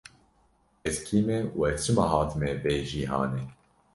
Ez 0.89 0.97
kî 1.05 1.19
me 1.27 1.39
û 1.57 1.59
ez 1.69 1.77
çima 1.85 2.05
hatime 2.11 2.51
vê 2.63 2.75
cîhanê? 2.89 3.43